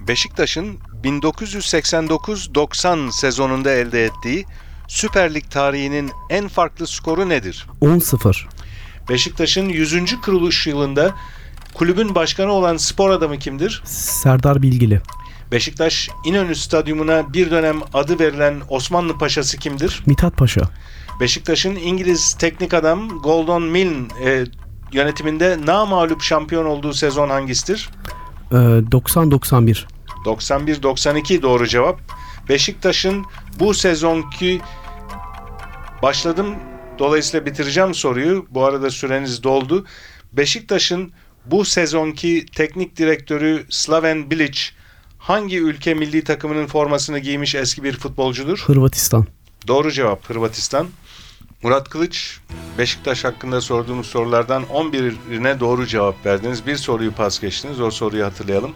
Beşiktaş'ın 0.08 0.78
1989-90 1.04 3.12
sezonunda 3.12 3.70
elde 3.70 4.04
ettiği 4.04 4.46
Süper 4.88 5.34
Lig 5.34 5.50
tarihinin 5.50 6.10
en 6.30 6.48
farklı 6.48 6.86
skoru 6.86 7.28
nedir? 7.28 7.66
10-0. 7.80 8.44
Beşiktaş'ın 9.08 9.68
100. 9.68 10.20
kuruluş 10.20 10.66
yılında 10.66 11.14
kulübün 11.74 12.14
başkanı 12.14 12.52
olan 12.52 12.76
spor 12.76 13.10
adamı 13.10 13.38
kimdir? 13.38 13.82
Serdar 13.84 14.62
Bilgili. 14.62 15.00
Beşiktaş 15.52 16.10
İnönü 16.24 16.54
Stadyumuna 16.54 17.32
bir 17.32 17.50
dönem 17.50 17.80
adı 17.94 18.18
verilen 18.18 18.60
Osmanlı 18.68 19.18
Paşası 19.18 19.58
kimdir? 19.58 20.02
Mithat 20.06 20.36
Paşa. 20.36 20.62
Beşiktaş'ın 21.20 21.76
İngiliz 21.76 22.34
teknik 22.34 22.74
adam 22.74 23.08
Gordon 23.08 23.62
Milne 23.62 24.06
e, 24.24 24.44
yönetiminde 24.92 25.58
namağlup 25.66 26.22
şampiyon 26.22 26.64
olduğu 26.64 26.92
sezon 26.92 27.30
hangisidir? 27.30 27.90
Ee, 28.52 28.56
90-91. 28.56 29.84
91-92 30.24 31.42
doğru 31.42 31.66
cevap. 31.66 32.00
Beşiktaş'ın 32.48 33.24
bu 33.58 33.74
sezonki 33.74 34.60
başladım 36.02 36.54
dolayısıyla 36.98 37.46
bitireceğim 37.46 37.94
soruyu. 37.94 38.46
Bu 38.50 38.64
arada 38.64 38.90
süreniz 38.90 39.42
doldu. 39.42 39.86
Beşiktaş'ın 40.32 41.12
bu 41.46 41.64
sezonki 41.64 42.46
teknik 42.56 42.96
direktörü 42.96 43.66
Slaven 43.70 44.30
Bilic 44.30 44.60
hangi 45.18 45.58
ülke 45.58 45.94
milli 45.94 46.24
takımının 46.24 46.66
formasını 46.66 47.18
giymiş 47.18 47.54
eski 47.54 47.84
bir 47.84 47.96
futbolcudur? 47.96 48.64
Hırvatistan. 48.66 49.26
Doğru 49.66 49.92
cevap 49.92 50.30
Hırvatistan. 50.30 50.88
Murat 51.62 51.88
Kılıç, 51.88 52.40
Beşiktaş 52.78 53.24
hakkında 53.24 53.60
sorduğumuz 53.60 54.06
sorulardan 54.06 54.62
11'ine 54.62 55.60
doğru 55.60 55.86
cevap 55.86 56.26
verdiniz. 56.26 56.66
Bir 56.66 56.76
soruyu 56.76 57.12
pas 57.12 57.40
geçtiniz. 57.40 57.80
O 57.80 57.90
soruyu 57.90 58.24
hatırlayalım. 58.24 58.74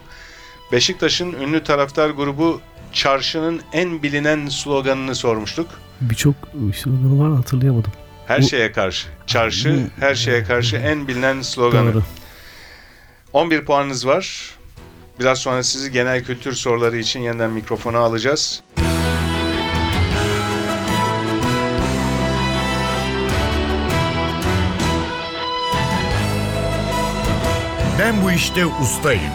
Beşiktaş'ın 0.71 1.33
ünlü 1.33 1.63
taraftar 1.63 2.09
grubu 2.09 2.61
Çarşı'nın 2.93 3.61
en 3.73 4.03
bilinen 4.03 4.47
sloganını 4.47 5.15
sormuştuk. 5.15 5.67
Birçok 6.01 6.35
sloganı 6.75 7.19
var 7.19 7.35
hatırlayamadım. 7.35 7.91
Her 8.27 8.41
Bu- 8.41 8.47
şeye 8.47 8.71
karşı. 8.71 9.07
Çarşı, 9.27 9.87
her 9.99 10.15
şeye 10.15 10.43
karşı 10.43 10.75
en 10.75 11.07
bilinen 11.07 11.41
sloganı. 11.41 11.93
Doğru. 11.93 12.03
11 13.33 13.65
puanınız 13.65 14.07
var. 14.07 14.55
Biraz 15.19 15.39
sonra 15.39 15.63
sizi 15.63 15.91
genel 15.91 16.23
kültür 16.23 16.53
soruları 16.53 16.97
için 16.97 17.19
yeniden 17.19 17.51
mikrofona 17.51 17.99
alacağız. 17.99 18.63
Ben 27.99 28.23
bu 28.23 28.31
işte 28.31 28.65
ustayım. 28.65 29.31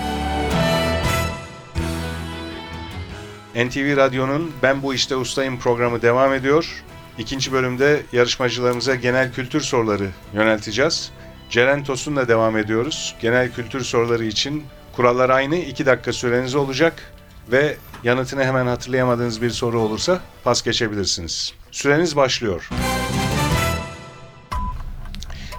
NTV 3.54 3.96
Radyo'nun 3.96 4.52
Ben 4.62 4.82
Bu 4.82 4.94
İşte 4.94 5.16
Ustayım 5.16 5.58
programı 5.58 6.02
devam 6.02 6.32
ediyor. 6.32 6.84
İkinci 7.18 7.52
bölümde 7.52 8.02
yarışmacılarımıza 8.12 8.94
genel 8.94 9.32
kültür 9.32 9.60
soruları 9.60 10.10
yönelteceğiz. 10.34 11.10
Ceren 11.50 11.84
Tosun'la 11.84 12.28
devam 12.28 12.58
ediyoruz. 12.58 13.16
Genel 13.20 13.52
kültür 13.52 13.80
soruları 13.80 14.24
için 14.24 14.64
kurallar 14.96 15.30
aynı. 15.30 15.56
2 15.56 15.86
dakika 15.86 16.12
süreniz 16.12 16.54
olacak 16.54 17.12
ve 17.52 17.76
yanıtını 18.04 18.44
hemen 18.44 18.66
hatırlayamadığınız 18.66 19.42
bir 19.42 19.50
soru 19.50 19.80
olursa 19.80 20.20
pas 20.44 20.62
geçebilirsiniz. 20.62 21.52
Süreniz 21.70 22.16
başlıyor. 22.16 22.68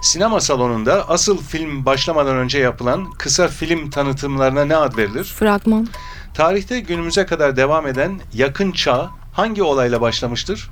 Sinema 0.01 0.39
salonunda 0.39 1.09
asıl 1.09 1.37
film 1.37 1.85
başlamadan 1.85 2.35
önce 2.35 2.59
yapılan 2.59 3.11
kısa 3.11 3.47
film 3.47 3.89
tanıtımlarına 3.89 4.65
ne 4.65 4.75
ad 4.75 4.97
verilir? 4.97 5.23
Fragman. 5.23 5.87
Tarihte 6.35 6.79
günümüze 6.79 7.25
kadar 7.25 7.55
devam 7.55 7.87
eden 7.87 8.19
yakın 8.33 8.71
çağ 8.71 9.11
hangi 9.33 9.63
olayla 9.63 10.01
başlamıştır? 10.01 10.69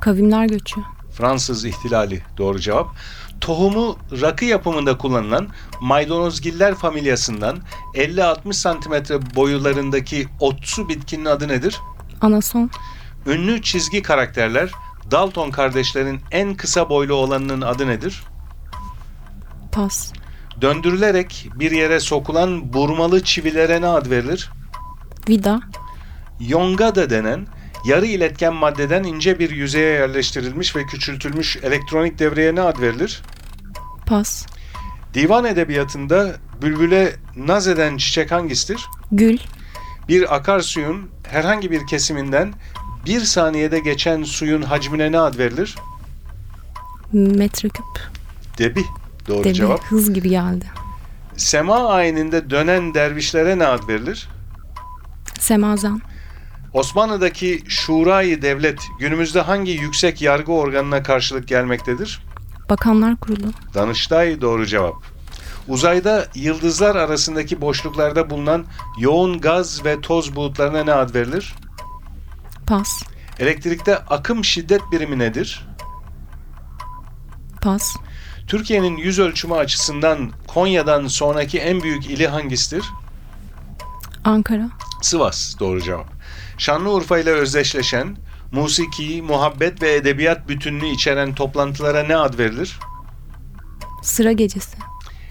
Kavimler 0.00 0.46
göçü. 0.46 0.80
Fransız 1.12 1.64
ihtilali 1.64 2.22
doğru 2.38 2.60
cevap. 2.60 2.88
Tohumu 3.40 3.98
rakı 4.20 4.44
yapımında 4.44 4.98
kullanılan 4.98 5.48
maydanozgiller 5.80 6.74
familyasından 6.74 7.58
50-60 7.94 8.52
santimetre 8.52 9.34
boyularındaki 9.34 10.28
otsu 10.40 10.88
bitkinin 10.88 11.24
adı 11.24 11.48
nedir? 11.48 11.80
Anason. 12.20 12.70
Ünlü 13.26 13.62
çizgi 13.62 14.02
karakterler 14.02 14.70
Dalton 15.10 15.50
kardeşlerin 15.50 16.20
en 16.30 16.54
kısa 16.54 16.88
boylu 16.88 17.14
olanının 17.14 17.60
adı 17.60 17.86
nedir? 17.86 18.24
Pas. 19.72 20.12
Döndürülerek 20.62 21.50
bir 21.54 21.70
yere 21.70 22.00
sokulan 22.00 22.72
burmalı 22.72 23.24
çivilere 23.24 23.80
ne 23.80 23.86
ad 23.86 24.10
verilir? 24.10 24.50
Vida. 25.28 25.60
Yonga 26.40 26.94
da 26.94 27.10
denen 27.10 27.46
yarı 27.84 28.06
iletken 28.06 28.54
maddeden 28.54 29.04
ince 29.04 29.38
bir 29.38 29.50
yüzeye 29.50 29.92
yerleştirilmiş 29.92 30.76
ve 30.76 30.86
küçültülmüş 30.86 31.56
elektronik 31.62 32.18
devreye 32.18 32.54
ne 32.54 32.60
ad 32.60 32.80
verilir? 32.80 33.22
Pas. 34.06 34.46
Divan 35.14 35.44
edebiyatında 35.44 36.36
bülbüle 36.62 37.16
naz 37.36 37.68
eden 37.68 37.96
çiçek 37.96 38.32
hangisidir? 38.32 38.86
Gül. 39.12 39.38
Bir 40.08 40.34
akarsuyun 40.34 41.10
herhangi 41.28 41.70
bir 41.70 41.86
kesiminden 41.86 42.54
bir 43.06 43.20
saniyede 43.20 43.78
geçen 43.78 44.22
suyun 44.22 44.62
hacmine 44.62 45.12
ne 45.12 45.18
ad 45.18 45.38
verilir? 45.38 45.76
Metreküp. 47.12 47.86
Debi. 48.58 48.84
Doğru 49.28 49.44
Debi. 49.44 49.54
cevap. 49.54 49.84
Hız 49.84 50.12
gibi 50.12 50.28
geldi. 50.30 50.64
Sema 51.36 51.88
ayininde 51.88 52.50
dönen 52.50 52.94
dervişlere 52.94 53.58
ne 53.58 53.66
ad 53.66 53.88
verilir? 53.88 54.28
Semazen. 55.40 56.00
Osmanlı'daki 56.72 57.62
Şurayı 57.68 58.42
Devlet 58.42 58.78
günümüzde 58.98 59.40
hangi 59.40 59.72
yüksek 59.72 60.22
yargı 60.22 60.52
organına 60.52 61.02
karşılık 61.02 61.48
gelmektedir? 61.48 62.22
Bakanlar 62.70 63.16
Kurulu. 63.16 63.46
Danıştay 63.74 64.40
doğru 64.40 64.66
cevap. 64.66 64.94
Uzayda 65.68 66.26
yıldızlar 66.34 66.96
arasındaki 66.96 67.60
boşluklarda 67.60 68.30
bulunan 68.30 68.64
yoğun 68.98 69.40
gaz 69.40 69.84
ve 69.84 70.00
toz 70.00 70.36
bulutlarına 70.36 70.84
ne 70.84 70.92
ad 70.92 71.14
verilir? 71.14 71.54
Pas. 72.66 73.02
Elektrikte 73.38 73.98
akım 73.98 74.44
şiddet 74.44 74.80
birimi 74.92 75.18
nedir? 75.18 75.68
Pas. 77.62 77.96
Türkiye'nin 78.46 78.96
yüz 78.96 79.18
ölçümü 79.18 79.54
açısından 79.54 80.30
Konya'dan 80.46 81.06
sonraki 81.06 81.58
en 81.58 81.82
büyük 81.82 82.06
ili 82.06 82.26
hangisidir? 82.28 82.84
Ankara. 84.24 84.68
Sivas 85.02 85.58
doğru 85.60 85.82
cevap. 85.82 86.06
Şanlıurfa 86.58 87.18
ile 87.18 87.30
özdeşleşen, 87.30 88.16
musiki, 88.52 89.22
muhabbet 89.22 89.82
ve 89.82 89.94
edebiyat 89.94 90.48
bütününü 90.48 90.88
içeren 90.88 91.34
toplantılara 91.34 92.02
ne 92.02 92.16
ad 92.16 92.38
verilir? 92.38 92.78
Sıra 94.02 94.32
gecesi. 94.32 94.76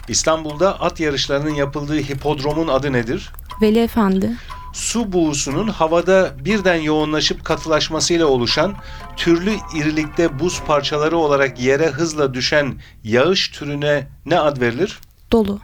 İstanbul'da 0.07 0.81
at 0.81 0.99
yarışlarının 0.99 1.53
yapıldığı 1.53 1.99
hipodromun 1.99 2.67
adı 2.67 2.93
nedir? 2.93 3.31
Veli 3.61 3.79
Efendi. 3.79 4.31
Su 4.73 5.13
buğusunun 5.13 5.67
havada 5.67 6.31
birden 6.45 6.75
yoğunlaşıp 6.81 7.45
katılaşmasıyla 7.45 8.25
oluşan 8.25 8.75
türlü 9.17 9.53
irilikte 9.75 10.39
buz 10.39 10.61
parçaları 10.61 11.17
olarak 11.17 11.59
yere 11.59 11.87
hızla 11.87 12.33
düşen 12.33 12.73
yağış 13.03 13.49
türüne 13.49 14.07
ne 14.25 14.39
ad 14.39 14.61
verilir? 14.61 14.99
Dolu. 15.31 15.59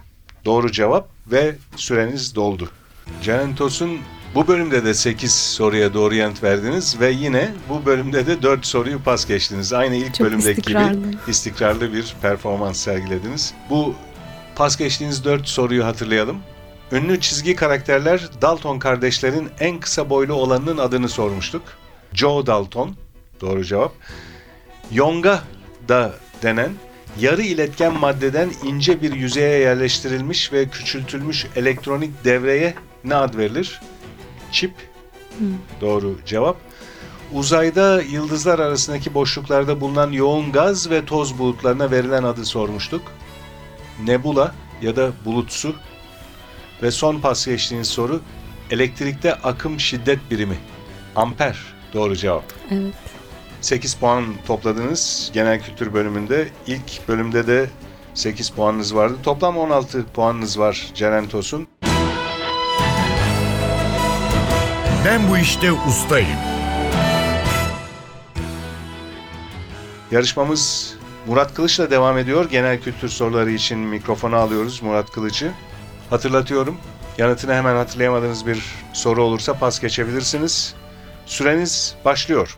Doğru 0.45 0.71
cevap 0.71 1.09
ve 1.27 1.55
süreniz 1.75 2.35
doldu. 2.35 2.69
Ceren 3.23 3.55
Tosun 3.55 3.97
bu 4.35 4.47
bölümde 4.47 4.85
de 4.85 4.93
8 4.93 5.33
soruya 5.33 5.93
doğru 5.93 6.15
yanıt 6.15 6.43
verdiniz 6.43 6.99
ve 6.99 7.11
yine 7.11 7.53
bu 7.69 7.85
bölümde 7.85 8.27
de 8.27 8.41
4 8.41 8.65
soruyu 8.65 8.99
pas 9.03 9.27
geçtiniz. 9.27 9.73
Aynı 9.73 9.95
ilk 9.95 10.13
Çok 10.15 10.27
bölümdeki 10.27 10.59
istikrarlı. 10.59 11.11
gibi 11.11 11.17
istikrarlı 11.27 11.93
bir 11.93 12.15
performans 12.21 12.77
sergilediniz. 12.79 13.53
Bu 13.69 13.95
pas 14.55 14.77
geçtiğiniz 14.77 15.25
4 15.25 15.47
soruyu 15.47 15.85
hatırlayalım. 15.85 16.37
Ünlü 16.91 17.21
çizgi 17.21 17.55
karakterler 17.55 18.29
Dalton 18.41 18.79
kardeşlerin 18.79 19.49
en 19.59 19.79
kısa 19.79 20.09
boylu 20.09 20.33
olanının 20.33 20.77
adını 20.77 21.09
sormuştuk. 21.09 21.61
Joe 22.13 22.45
Dalton. 22.45 22.95
Doğru 23.41 23.65
cevap. 23.65 23.93
Yonga 24.91 25.43
da 25.89 26.13
denen 26.43 26.71
yarı 27.19 27.41
iletken 27.41 27.93
maddeden 27.93 28.49
ince 28.63 29.01
bir 29.01 29.13
yüzeye 29.13 29.59
yerleştirilmiş 29.59 30.53
ve 30.53 30.69
küçültülmüş 30.69 31.45
elektronik 31.55 32.23
devreye 32.23 32.73
ne 33.03 33.15
ad 33.15 33.37
verilir? 33.37 33.81
Çip. 34.51 34.73
Doğru 35.81 36.17
cevap. 36.25 36.57
Uzayda 37.33 38.01
yıldızlar 38.01 38.59
arasındaki 38.59 39.13
boşluklarda 39.13 39.81
bulunan 39.81 40.11
yoğun 40.11 40.51
gaz 40.51 40.89
ve 40.89 41.05
toz 41.05 41.39
bulutlarına 41.39 41.91
verilen 41.91 42.23
adı 42.23 42.45
sormuştuk. 42.45 43.01
Nebula 44.05 44.55
ya 44.81 44.95
da 44.95 45.11
bulutsu. 45.25 45.75
Ve 46.83 46.91
son 46.91 47.19
pas 47.19 47.45
geçtiğiniz 47.45 47.87
soru 47.87 48.21
elektrikte 48.71 49.33
akım 49.33 49.79
şiddet 49.79 50.19
birimi. 50.31 50.57
Amper 51.15 51.57
doğru 51.93 52.15
cevap. 52.15 52.43
Evet. 52.71 52.93
8 53.61 53.95
puan 53.95 54.25
topladınız 54.47 55.31
genel 55.33 55.61
kültür 55.61 55.93
bölümünde. 55.93 56.47
İlk 56.67 57.07
bölümde 57.07 57.47
de 57.47 57.69
8 58.13 58.49
puanınız 58.49 58.95
vardı. 58.95 59.17
Toplam 59.23 59.57
16 59.57 60.05
puanınız 60.05 60.59
var 60.59 60.87
Ceren 60.95 61.27
Tosun. 61.27 61.67
Ben 65.05 65.29
bu 65.29 65.37
işte 65.37 65.71
ustayım. 65.71 66.37
Yarışmamız 70.11 70.95
Murat 71.27 71.53
Kılıç'la 71.53 71.91
devam 71.91 72.17
ediyor. 72.17 72.49
Genel 72.49 72.81
kültür 72.81 73.09
soruları 73.09 73.51
için 73.51 73.79
mikrofonu 73.79 74.35
alıyoruz 74.35 74.81
Murat 74.81 75.11
Kılıç'ı. 75.11 75.51
Hatırlatıyorum. 76.09 76.77
Yanıtını 77.17 77.53
hemen 77.53 77.75
hatırlayamadığınız 77.75 78.47
bir 78.47 78.63
soru 78.93 79.23
olursa 79.23 79.53
pas 79.53 79.79
geçebilirsiniz. 79.79 80.75
Süreniz 81.25 81.95
başlıyor. 82.05 82.57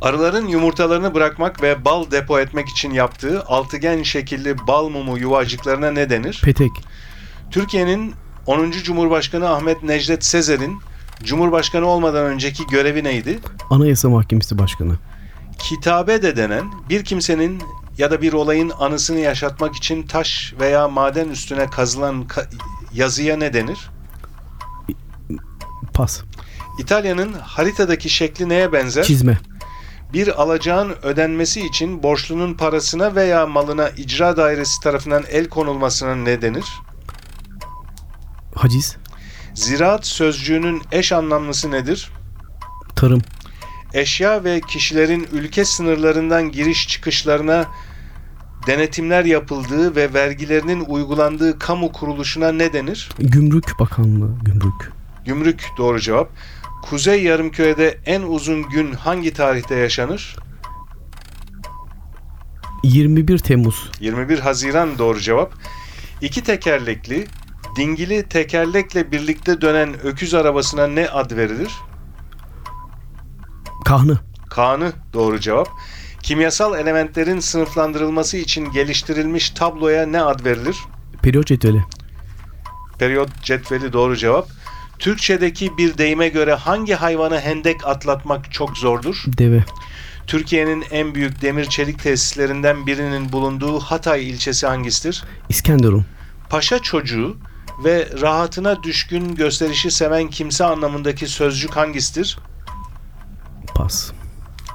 Arıların 0.00 0.46
yumurtalarını 0.46 1.14
bırakmak 1.14 1.62
ve 1.62 1.84
bal 1.84 2.10
depo 2.10 2.38
etmek 2.38 2.68
için 2.68 2.90
yaptığı 2.90 3.42
altıgen 3.42 4.02
şekilli 4.02 4.66
bal 4.66 4.88
mumu 4.88 5.18
yuvacıklarına 5.18 5.90
ne 5.90 6.10
denir? 6.10 6.40
Petek. 6.44 6.70
Türkiye'nin 7.50 8.14
10. 8.46 8.70
Cumhurbaşkanı 8.70 9.50
Ahmet 9.50 9.82
Necdet 9.82 10.24
Sezer'in 10.24 10.78
Cumhurbaşkanı 11.22 11.86
olmadan 11.86 12.24
önceki 12.26 12.66
görevi 12.66 13.04
neydi? 13.04 13.38
Anayasa 13.70 14.08
Mahkemesi 14.08 14.58
Başkanı. 14.58 14.94
Kitabe 15.58 16.22
de 16.22 16.36
denen 16.36 16.64
bir 16.88 17.04
kimsenin 17.04 17.62
ya 17.98 18.10
da 18.10 18.22
bir 18.22 18.32
olayın 18.32 18.72
anısını 18.78 19.18
yaşatmak 19.18 19.76
için 19.76 20.02
taş 20.02 20.54
veya 20.60 20.88
maden 20.88 21.28
üstüne 21.28 21.66
kazılan 21.70 22.24
ka- 22.24 22.46
yazıya 22.92 23.36
ne 23.36 23.52
denir? 23.52 23.90
Pas. 25.94 26.20
İtalya'nın 26.78 27.32
haritadaki 27.32 28.08
şekli 28.08 28.48
neye 28.48 28.72
benzer? 28.72 29.02
Çizme. 29.04 29.38
Bir 30.12 30.42
alacağın 30.42 30.94
ödenmesi 31.02 31.66
için 31.66 32.02
borçlunun 32.02 32.54
parasına 32.54 33.14
veya 33.14 33.46
malına 33.46 33.88
icra 33.88 34.36
dairesi 34.36 34.80
tarafından 34.80 35.24
el 35.30 35.48
konulmasına 35.48 36.14
ne 36.14 36.42
denir? 36.42 36.64
Haciz. 38.54 38.96
Ziraat 39.54 40.06
sözcüğünün 40.06 40.82
eş 40.92 41.12
anlamlısı 41.12 41.70
nedir? 41.70 42.10
Tarım. 42.96 43.22
eşya 43.94 44.44
ve 44.44 44.60
kişilerin 44.60 45.28
ülke 45.32 45.64
sınırlarından 45.64 46.52
giriş 46.52 46.88
çıkışlarına 46.88 47.66
denetimler 48.66 49.24
yapıldığı 49.24 49.96
ve 49.96 50.14
vergilerinin 50.14 50.84
uygulandığı 50.84 51.58
kamu 51.58 51.92
kuruluşuna 51.92 52.52
ne 52.52 52.72
denir? 52.72 53.08
Gümrük 53.18 53.78
Bakanlığı. 53.78 54.38
Gümrük. 54.42 54.92
Gümrük 55.24 55.64
doğru 55.78 56.00
cevap. 56.00 56.30
Kuzey 56.82 57.22
Yarımküre'de 57.22 57.98
en 58.06 58.22
uzun 58.22 58.68
gün 58.68 58.92
hangi 58.92 59.32
tarihte 59.32 59.74
yaşanır? 59.74 60.36
21 62.82 63.38
Temmuz. 63.38 63.90
21 64.00 64.38
Haziran 64.38 64.98
doğru 64.98 65.20
cevap. 65.20 65.52
İki 66.22 66.42
tekerlekli, 66.42 67.26
dingili 67.76 68.28
tekerlekle 68.28 69.12
birlikte 69.12 69.60
dönen 69.60 70.00
öküz 70.00 70.34
arabasına 70.34 70.86
ne 70.86 71.08
ad 71.08 71.36
verilir? 71.36 71.72
Kahnı. 73.84 74.18
Kaan'ı 74.50 74.92
doğru 75.12 75.40
cevap. 75.40 75.68
Kimyasal 76.22 76.78
elementlerin 76.78 77.40
sınıflandırılması 77.40 78.36
için 78.36 78.72
geliştirilmiş 78.72 79.50
tabloya 79.50 80.06
ne 80.06 80.22
ad 80.22 80.44
verilir? 80.44 80.76
Periyot 81.22 81.46
cetveli. 81.46 81.84
Periyot 82.98 83.42
cetveli 83.42 83.92
doğru 83.92 84.16
cevap. 84.16 84.48
Türkçedeki 84.98 85.78
bir 85.78 85.98
deyime 85.98 86.28
göre 86.28 86.54
hangi 86.54 86.94
hayvanı 86.94 87.40
hendek 87.40 87.86
atlatmak 87.86 88.52
çok 88.52 88.78
zordur? 88.78 89.24
Deve. 89.26 89.64
Türkiye'nin 90.26 90.84
en 90.90 91.14
büyük 91.14 91.42
demir 91.42 91.64
çelik 91.64 92.02
tesislerinden 92.02 92.86
birinin 92.86 93.32
bulunduğu 93.32 93.80
Hatay 93.80 94.30
ilçesi 94.30 94.66
hangisidir? 94.66 95.24
İskenderun. 95.48 96.06
Paşa 96.50 96.78
çocuğu 96.78 97.36
ve 97.84 98.08
rahatına 98.20 98.82
düşkün 98.82 99.34
gösterişi 99.34 99.90
seven 99.90 100.28
kimse 100.28 100.64
anlamındaki 100.64 101.26
sözcük 101.26 101.76
hangisidir? 101.76 102.38
Pas. 103.74 104.12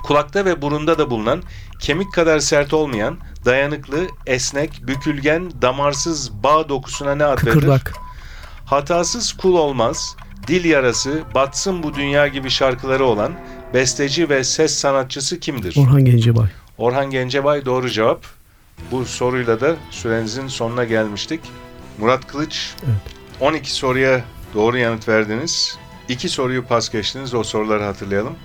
Kulakta 0.03 0.45
ve 0.45 0.61
burunda 0.61 0.97
da 0.97 1.09
bulunan, 1.09 1.43
kemik 1.79 2.13
kadar 2.13 2.39
sert 2.39 2.73
olmayan, 2.73 3.17
dayanıklı, 3.45 4.07
esnek, 4.25 4.81
bükülgen, 4.87 5.51
damarsız 5.61 6.43
bağ 6.43 6.69
dokusuna 6.69 7.15
ne 7.15 7.25
ad 7.25 7.37
verilir? 7.37 7.53
Kıkırdak. 7.53 7.93
Hatasız 8.65 9.33
kul 9.33 9.53
olmaz, 9.53 10.15
dil 10.47 10.65
yarası, 10.65 11.21
batsın 11.35 11.83
bu 11.83 11.93
dünya 11.93 12.27
gibi 12.27 12.49
şarkıları 12.49 13.05
olan 13.05 13.33
besteci 13.73 14.29
ve 14.29 14.43
ses 14.43 14.73
sanatçısı 14.73 15.39
kimdir? 15.39 15.75
Orhan 15.77 16.05
Gencebay. 16.05 16.47
Orhan 16.77 17.09
Gencebay 17.09 17.65
doğru 17.65 17.89
cevap. 17.89 18.25
Bu 18.91 19.05
soruyla 19.05 19.61
da 19.61 19.75
sürenizin 19.91 20.47
sonuna 20.47 20.83
gelmiştik. 20.83 21.41
Murat 21.97 22.27
Kılıç 22.27 22.73
Evet. 22.85 22.95
12 23.39 23.73
soruya 23.73 24.21
doğru 24.53 24.77
yanıt 24.77 25.07
verdiniz. 25.07 25.77
2 26.09 26.29
soruyu 26.29 26.65
pas 26.65 26.89
geçtiniz. 26.89 27.33
O 27.33 27.43
soruları 27.43 27.83
hatırlayalım. 27.83 28.35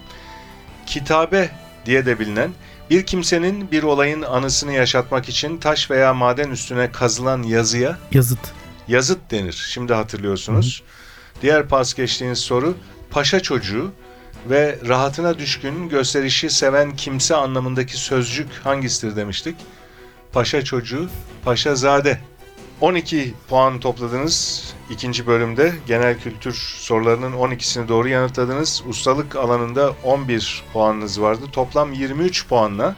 Kitabe 0.88 1.50
diye 1.86 2.06
de 2.06 2.18
bilinen 2.18 2.50
bir 2.90 3.06
kimsenin 3.06 3.70
bir 3.70 3.82
olayın 3.82 4.22
anısını 4.22 4.72
yaşatmak 4.72 5.28
için 5.28 5.58
taş 5.58 5.90
veya 5.90 6.14
maden 6.14 6.50
üstüne 6.50 6.92
kazılan 6.92 7.42
yazıya 7.42 7.98
Yazıt. 8.12 8.38
yazıt 8.88 9.30
denir. 9.30 9.68
Şimdi 9.72 9.94
hatırlıyorsunuz. 9.94 10.82
Diğer 11.42 11.68
pas 11.68 11.94
geçtiğiniz 11.94 12.38
soru 12.38 12.76
paşa 13.10 13.40
çocuğu 13.40 13.92
ve 14.50 14.78
rahatına 14.88 15.38
düşkün 15.38 15.88
gösterişi 15.88 16.50
seven 16.50 16.96
kimse 16.96 17.34
anlamındaki 17.36 17.96
sözcük 17.96 18.48
hangisidir 18.64 19.16
demiştik. 19.16 19.56
Paşa 20.32 20.64
çocuğu, 20.64 21.08
paşazade. 21.44 22.20
12 22.80 23.34
puan 23.48 23.80
topladınız 23.80 24.64
ikinci 24.90 25.26
bölümde. 25.26 25.74
Genel 25.86 26.18
kültür 26.18 26.54
sorularının 26.78 27.32
12'sini 27.32 27.88
doğru 27.88 28.08
yanıtladınız. 28.08 28.82
Ustalık 28.88 29.36
alanında 29.36 29.94
11 30.04 30.64
puanınız 30.72 31.20
vardı. 31.20 31.44
Toplam 31.52 31.92
23 31.92 32.48
puanla 32.48 32.96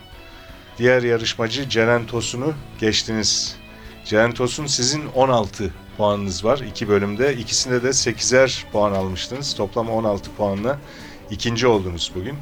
diğer 0.78 1.02
yarışmacı 1.02 1.68
Ceren 1.68 2.06
Tosun'u 2.06 2.54
geçtiniz. 2.78 3.56
Ceren 4.04 4.32
Tosun 4.32 4.66
sizin 4.66 5.06
16 5.14 5.74
puanınız 5.96 6.44
var 6.44 6.58
iki 6.58 6.88
bölümde. 6.88 7.36
İkisinde 7.36 7.82
de 7.82 7.88
8'er 7.88 8.64
puan 8.72 8.92
almıştınız. 8.92 9.54
Toplam 9.54 9.90
16 9.90 10.30
puanla 10.36 10.78
ikinci 11.30 11.66
oldunuz 11.66 12.12
bugün. 12.14 12.36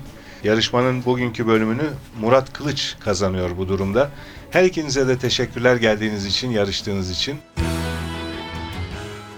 Yarışmanın 0.45 1.05
bugünkü 1.05 1.47
bölümünü 1.47 1.91
Murat 2.21 2.53
Kılıç 2.53 2.97
kazanıyor 3.01 3.51
bu 3.59 3.69
durumda. 3.69 4.11
Her 4.51 4.65
ikinize 4.65 5.09
de 5.09 5.19
teşekkürler 5.19 5.77
geldiğiniz 5.77 6.27
için, 6.27 6.51
yarıştığınız 6.51 7.11
için. 7.11 7.39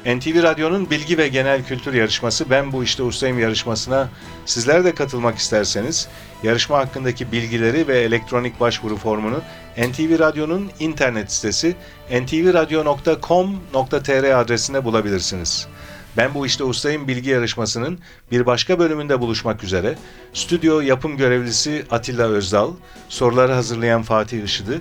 NTV 0.06 0.42
Radyo'nun 0.42 0.90
bilgi 0.90 1.18
ve 1.18 1.28
genel 1.28 1.64
kültür 1.64 1.94
yarışması 1.94 2.50
Ben 2.50 2.72
Bu 2.72 2.84
İşte 2.84 3.02
Ustayım 3.02 3.38
yarışmasına 3.38 4.08
sizler 4.46 4.84
de 4.84 4.94
katılmak 4.94 5.38
isterseniz 5.38 6.08
yarışma 6.42 6.78
hakkındaki 6.78 7.32
bilgileri 7.32 7.88
ve 7.88 7.98
elektronik 7.98 8.60
başvuru 8.60 8.96
formunu 8.96 9.40
NTV 9.78 10.18
Radyo'nun 10.18 10.70
internet 10.78 11.32
sitesi 11.32 11.76
ntvradio.com.tr 12.10 14.40
adresinde 14.40 14.84
bulabilirsiniz. 14.84 15.68
Ben 16.16 16.34
Bu 16.34 16.46
İşte 16.46 16.64
Ustayım 16.64 17.08
bilgi 17.08 17.30
yarışmasının 17.30 17.98
bir 18.30 18.46
başka 18.46 18.78
bölümünde 18.78 19.20
buluşmak 19.20 19.64
üzere 19.64 19.94
stüdyo 20.32 20.80
yapım 20.80 21.16
görevlisi 21.16 21.84
Atilla 21.90 22.24
Özdal, 22.28 22.72
soruları 23.08 23.52
hazırlayan 23.52 24.02
Fatih 24.02 24.44
Işıdı 24.44 24.80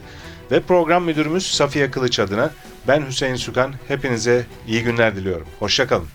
ve 0.52 0.60
program 0.62 1.04
müdürümüz 1.04 1.48
Safiye 1.48 1.92
Kılıç 1.92 2.20
adına 2.20 2.52
ben 2.88 3.06
Hüseyin 3.08 3.36
Sükan 3.36 3.74
hepinize 3.88 4.46
iyi 4.68 4.84
günler 4.84 5.16
diliyorum. 5.16 5.48
Hoşçakalın. 5.60 6.08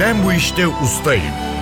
Ben 0.00 0.24
bu 0.24 0.32
işte 0.32 0.66
ustayım. 0.68 1.53